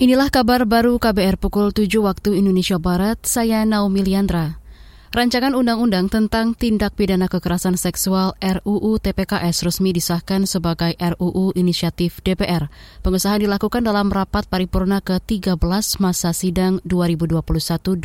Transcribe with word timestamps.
Inilah 0.00 0.32
kabar 0.32 0.64
baru 0.64 0.96
KBR 0.96 1.36
pukul 1.36 1.76
7 1.76 2.00
waktu 2.00 2.40
Indonesia 2.40 2.80
Barat, 2.80 3.20
saya 3.28 3.68
Naomi 3.68 4.00
Liandra. 4.00 4.59
Rancangan 5.10 5.58
Undang-Undang 5.58 6.06
tentang 6.06 6.54
Tindak 6.54 6.94
Pidana 6.94 7.26
Kekerasan 7.26 7.74
Seksual 7.74 8.30
RUU 8.38 8.94
TPKS 9.02 9.66
resmi 9.66 9.90
disahkan 9.90 10.46
sebagai 10.46 10.94
RUU 10.94 11.50
Inisiatif 11.58 12.22
DPR. 12.22 12.70
Pengesahan 13.02 13.42
dilakukan 13.42 13.82
dalam 13.82 14.06
rapat 14.14 14.46
paripurna 14.46 15.02
ke-13 15.02 15.58
masa 15.98 16.30
sidang 16.30 16.78
2021-2022 16.86 17.98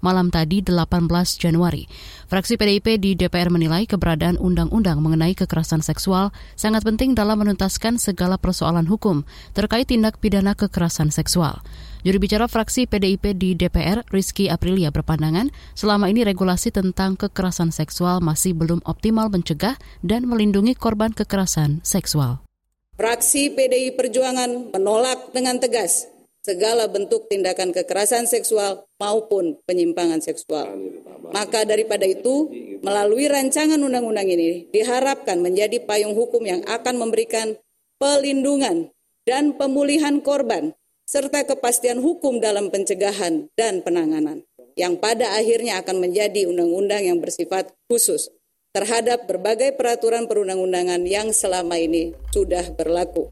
malam 0.00 0.32
tadi 0.32 0.64
18 0.64 0.88
Januari. 1.36 1.84
Fraksi 2.24 2.56
PDIP 2.56 2.96
di 2.96 3.12
DPR 3.12 3.52
menilai 3.52 3.84
keberadaan 3.84 4.40
undang-undang 4.40 5.04
mengenai 5.04 5.36
kekerasan 5.36 5.84
seksual 5.84 6.32
sangat 6.56 6.88
penting 6.88 7.12
dalam 7.12 7.36
menuntaskan 7.36 8.00
segala 8.00 8.40
persoalan 8.40 8.88
hukum 8.88 9.28
terkait 9.52 9.92
tindak 9.92 10.24
pidana 10.24 10.56
kekerasan 10.56 11.12
seksual. 11.12 11.60
Juru 12.06 12.22
bicara 12.22 12.46
fraksi 12.46 12.86
PDIP 12.86 13.34
di 13.34 13.58
DPR, 13.58 14.06
Rizky 14.14 14.46
Aprilia 14.46 14.94
berpandangan, 14.94 15.50
selama 15.74 16.06
ini 16.06 16.22
regulasi 16.22 16.70
tentang 16.70 17.18
kekerasan 17.18 17.74
seksual 17.74 18.22
masih 18.22 18.54
belum 18.54 18.78
optimal 18.86 19.26
mencegah 19.26 19.74
dan 20.06 20.22
melindungi 20.30 20.78
korban 20.78 21.10
kekerasan 21.10 21.82
seksual. 21.82 22.46
Fraksi 22.94 23.50
PDI 23.50 23.98
Perjuangan 23.98 24.70
menolak 24.70 25.34
dengan 25.34 25.58
tegas 25.58 26.06
segala 26.46 26.86
bentuk 26.86 27.26
tindakan 27.26 27.74
kekerasan 27.74 28.30
seksual 28.30 28.86
maupun 29.02 29.58
penyimpangan 29.66 30.22
seksual. 30.22 30.78
Maka 31.34 31.66
daripada 31.66 32.06
itu, 32.06 32.46
melalui 32.86 33.26
rancangan 33.26 33.82
undang-undang 33.82 34.30
ini 34.30 34.70
diharapkan 34.70 35.42
menjadi 35.42 35.82
payung 35.82 36.14
hukum 36.14 36.46
yang 36.46 36.62
akan 36.70 37.02
memberikan 37.02 37.58
pelindungan 37.98 38.94
dan 39.26 39.58
pemulihan 39.58 40.22
korban 40.22 40.70
serta 41.06 41.46
kepastian 41.46 42.02
hukum 42.02 42.42
dalam 42.42 42.66
pencegahan 42.68 43.46
dan 43.54 43.80
penanganan, 43.86 44.42
yang 44.74 44.98
pada 44.98 45.38
akhirnya 45.38 45.78
akan 45.78 46.02
menjadi 46.02 46.50
undang-undang 46.50 47.06
yang 47.06 47.22
bersifat 47.22 47.70
khusus 47.86 48.28
terhadap 48.74 49.24
berbagai 49.24 49.72
peraturan 49.78 50.26
perundang-undangan 50.26 51.06
yang 51.06 51.30
selama 51.30 51.78
ini 51.78 52.12
sudah 52.34 52.74
berlaku. 52.74 53.30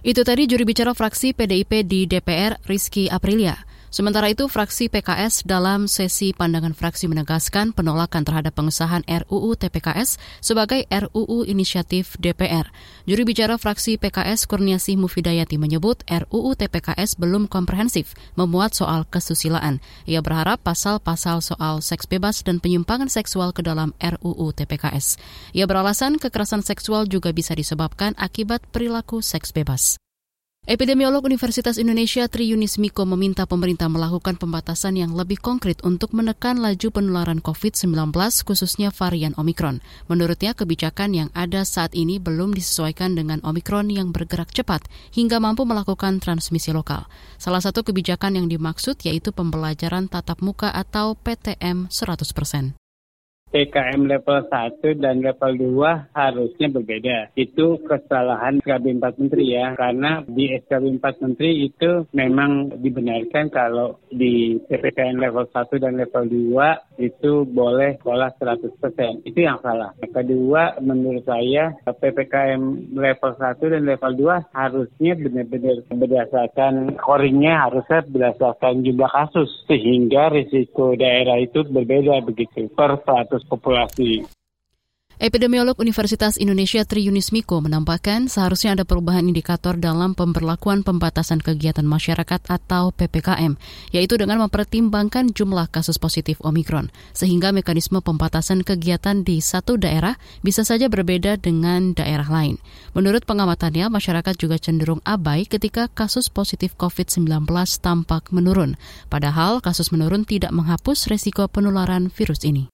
Itu 0.00 0.22
tadi 0.22 0.46
juri 0.46 0.62
bicara 0.62 0.94
fraksi 0.94 1.34
PDIP 1.34 1.84
di 1.84 2.06
DPR, 2.06 2.56
Rizky 2.64 3.10
Aprilia. 3.10 3.58
Sementara 3.88 4.28
itu, 4.28 4.52
fraksi 4.52 4.92
PKS 4.92 5.48
dalam 5.48 5.88
sesi 5.88 6.36
pandangan 6.36 6.76
fraksi 6.76 7.08
menegaskan 7.08 7.72
penolakan 7.72 8.20
terhadap 8.20 8.52
pengesahan 8.52 9.00
RUU 9.08 9.56
TPKS 9.56 10.20
sebagai 10.44 10.84
RUU 10.92 11.48
inisiatif 11.48 12.20
DPR. 12.20 12.68
Juru 13.08 13.24
bicara 13.24 13.56
fraksi 13.56 13.96
PKS 13.96 14.44
Kurniasih 14.44 15.00
Mufidayati 15.00 15.56
menyebut 15.56 16.04
RUU 16.04 16.52
TPKS 16.52 17.16
belum 17.16 17.48
komprehensif 17.48 18.12
memuat 18.36 18.76
soal 18.76 19.08
kesusilaan. 19.08 19.80
Ia 20.04 20.20
berharap 20.20 20.60
pasal-pasal 20.60 21.40
soal 21.40 21.80
seks 21.80 22.04
bebas 22.04 22.44
dan 22.44 22.60
penyimpangan 22.60 23.08
seksual 23.08 23.56
ke 23.56 23.64
dalam 23.64 23.96
RUU 23.96 24.52
TPKS. 24.52 25.16
Ia 25.56 25.64
beralasan 25.64 26.20
kekerasan 26.20 26.60
seksual 26.60 27.08
juga 27.08 27.32
bisa 27.32 27.56
disebabkan 27.56 28.12
akibat 28.20 28.60
perilaku 28.68 29.24
seks 29.24 29.56
bebas. 29.56 29.96
Epidemiolog 30.68 31.24
Universitas 31.24 31.80
Indonesia 31.80 32.28
Tri 32.28 32.52
Yunis 32.52 32.76
Miko 32.76 33.08
meminta 33.08 33.48
pemerintah 33.48 33.88
melakukan 33.88 34.36
pembatasan 34.36 35.00
yang 35.00 35.16
lebih 35.16 35.40
konkret 35.40 35.80
untuk 35.80 36.12
menekan 36.12 36.60
laju 36.60 36.92
penularan 36.92 37.40
COVID-19 37.40 38.12
khususnya 38.44 38.92
varian 38.92 39.32
Omikron. 39.40 39.80
Menurutnya 40.12 40.52
kebijakan 40.52 41.16
yang 41.16 41.28
ada 41.32 41.64
saat 41.64 41.96
ini 41.96 42.20
belum 42.20 42.52
disesuaikan 42.52 43.16
dengan 43.16 43.40
Omikron 43.48 43.88
yang 43.88 44.12
bergerak 44.12 44.52
cepat 44.52 44.84
hingga 45.16 45.40
mampu 45.40 45.64
melakukan 45.64 46.20
transmisi 46.20 46.68
lokal. 46.76 47.08
Salah 47.40 47.64
satu 47.64 47.80
kebijakan 47.80 48.36
yang 48.36 48.52
dimaksud 48.52 49.00
yaitu 49.08 49.32
pembelajaran 49.32 50.04
tatap 50.12 50.44
muka 50.44 50.68
atau 50.68 51.16
PTM 51.16 51.88
100%. 51.88 52.76
PKM 53.48 54.04
level 54.04 54.44
1 54.52 55.00
dan 55.00 55.24
level 55.24 55.52
2 55.80 56.12
harusnya 56.12 56.68
berbeda. 56.68 57.32
Itu 57.32 57.80
kesalahan 57.80 58.60
SKB 58.60 59.00
4 59.00 59.20
Menteri 59.20 59.44
ya. 59.56 59.72
Karena 59.72 60.20
di 60.28 60.52
SKB 60.52 61.00
4 61.00 61.24
Menteri 61.24 61.50
itu 61.64 61.90
memang 62.12 62.76
dibenarkan 62.76 63.48
kalau 63.48 63.96
di 64.12 64.60
PPKM 64.68 65.16
level 65.16 65.48
1 65.48 65.82
dan 65.82 65.96
level 65.96 66.24
2 66.28 67.00
itu 67.00 67.48
boleh 67.48 67.96
sekolah 68.02 68.36
100%. 68.36 69.24
Itu 69.24 69.38
yang 69.40 69.62
salah. 69.64 69.96
Kedua, 69.98 70.76
menurut 70.82 71.24
saya 71.24 71.72
PPKM 71.86 72.92
level 72.92 73.32
1 73.38 73.72
dan 73.72 73.82
level 73.86 74.12
2 74.18 74.52
harusnya 74.52 75.12
benar-benar 75.16 75.76
berdasarkan 75.88 76.98
koringnya 77.00 77.64
harusnya 77.64 78.04
berdasarkan 78.04 78.84
jumlah 78.84 79.08
kasus. 79.08 79.48
Sehingga 79.70 80.28
risiko 80.34 80.92
daerah 80.98 81.40
itu 81.40 81.64
berbeda 81.64 82.20
begitu 82.26 82.68
per 82.74 83.00
100 83.06 83.38
populasi. 83.48 84.28
Epidemiolog 85.18 85.74
Universitas 85.82 86.38
Indonesia 86.38 86.86
Tri 86.86 87.10
Yunis 87.10 87.34
Miko 87.34 87.58
menambahkan 87.58 88.30
seharusnya 88.30 88.78
ada 88.78 88.86
perubahan 88.86 89.26
indikator 89.26 89.74
dalam 89.74 90.14
pemberlakuan 90.14 90.86
pembatasan 90.86 91.42
kegiatan 91.42 91.82
masyarakat 91.82 92.38
atau 92.46 92.94
PPKM, 92.94 93.58
yaitu 93.90 94.14
dengan 94.14 94.46
mempertimbangkan 94.46 95.34
jumlah 95.34 95.74
kasus 95.74 95.98
positif 95.98 96.38
Omikron, 96.46 96.94
sehingga 97.18 97.50
mekanisme 97.50 97.98
pembatasan 97.98 98.62
kegiatan 98.62 99.26
di 99.26 99.42
satu 99.42 99.74
daerah 99.74 100.14
bisa 100.46 100.62
saja 100.62 100.86
berbeda 100.86 101.34
dengan 101.34 101.98
daerah 101.98 102.30
lain. 102.30 102.62
Menurut 102.94 103.26
pengamatannya, 103.26 103.90
masyarakat 103.90 104.38
juga 104.38 104.62
cenderung 104.62 105.02
abai 105.02 105.50
ketika 105.50 105.90
kasus 105.90 106.30
positif 106.30 106.78
COVID-19 106.78 107.26
tampak 107.82 108.30
menurun, 108.30 108.78
padahal 109.10 109.58
kasus 109.58 109.90
menurun 109.90 110.22
tidak 110.22 110.54
menghapus 110.54 111.10
resiko 111.10 111.50
penularan 111.50 112.06
virus 112.06 112.46
ini. 112.46 112.70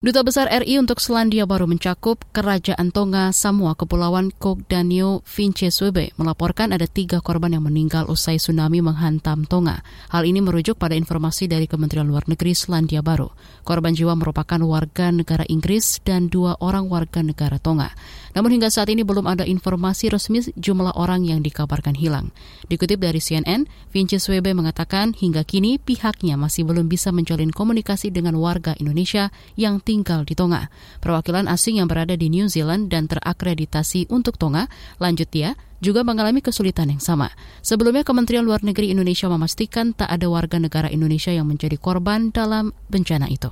Duta 0.00 0.24
Besar 0.24 0.48
RI 0.48 0.80
untuk 0.80 0.96
Selandia 0.96 1.44
Baru 1.44 1.68
mencakup 1.68 2.24
Kerajaan 2.32 2.88
Tonga, 2.88 3.36
Samoa, 3.36 3.76
Kepulauan 3.76 4.32
Cook 4.32 4.64
dan 4.64 4.88
New 4.88 5.20
Vinceswebe 5.28 6.16
melaporkan 6.16 6.72
ada 6.72 6.88
tiga 6.88 7.20
korban 7.20 7.52
yang 7.52 7.68
meninggal 7.68 8.08
usai 8.08 8.40
tsunami 8.40 8.80
menghantam 8.80 9.44
Tonga. 9.44 9.84
Hal 10.08 10.24
ini 10.24 10.40
merujuk 10.40 10.80
pada 10.80 10.96
informasi 10.96 11.52
dari 11.52 11.68
Kementerian 11.68 12.08
Luar 12.08 12.24
Negeri 12.32 12.56
Selandia 12.56 13.04
Baru. 13.04 13.28
Korban 13.60 13.92
jiwa 13.92 14.16
merupakan 14.16 14.56
warga 14.64 15.12
negara 15.12 15.44
Inggris 15.52 16.00
dan 16.00 16.32
dua 16.32 16.56
orang 16.64 16.88
warga 16.88 17.20
negara 17.20 17.60
Tonga. 17.60 17.92
Namun 18.36 18.58
hingga 18.58 18.70
saat 18.70 18.88
ini 18.90 19.02
belum 19.02 19.26
ada 19.26 19.42
informasi 19.42 20.10
resmi 20.10 20.40
jumlah 20.54 20.94
orang 20.94 21.26
yang 21.26 21.42
dikabarkan 21.42 21.98
hilang. 21.98 22.30
Dikutip 22.70 23.02
dari 23.02 23.18
CNN, 23.18 23.66
Vinceswebe 23.90 24.54
mengatakan 24.54 25.12
hingga 25.18 25.42
kini 25.42 25.82
pihaknya 25.82 26.38
masih 26.38 26.62
belum 26.62 26.86
bisa 26.86 27.10
menjalin 27.10 27.50
komunikasi 27.50 28.14
dengan 28.14 28.38
warga 28.38 28.78
Indonesia 28.78 29.34
yang 29.58 29.82
tinggal 29.82 30.22
di 30.22 30.38
Tonga. 30.38 30.70
Perwakilan 31.02 31.50
asing 31.50 31.82
yang 31.82 31.90
berada 31.90 32.14
di 32.14 32.30
New 32.30 32.46
Zealand 32.46 32.88
dan 32.88 33.10
terakreditasi 33.10 34.08
untuk 34.08 34.38
Tonga, 34.38 34.70
lanjut 35.02 35.28
dia, 35.28 35.58
juga 35.80 36.04
mengalami 36.04 36.44
kesulitan 36.44 36.92
yang 36.92 37.02
sama. 37.02 37.32
Sebelumnya 37.64 38.04
Kementerian 38.04 38.44
Luar 38.44 38.60
Negeri 38.60 38.92
Indonesia 38.92 39.26
memastikan 39.26 39.96
tak 39.96 40.12
ada 40.12 40.28
warga 40.28 40.60
negara 40.60 40.92
Indonesia 40.92 41.32
yang 41.32 41.48
menjadi 41.48 41.80
korban 41.80 42.30
dalam 42.30 42.76
bencana 42.92 43.26
itu. 43.32 43.50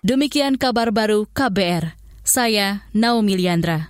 Demikian 0.00 0.56
kabar 0.56 0.88
baru 0.90 1.28
KBR. 1.28 2.00
Saya 2.24 2.84
Naomi 2.96 3.36
Liandra. 3.36 3.88